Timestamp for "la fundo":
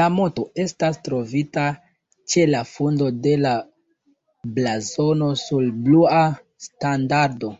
2.52-3.10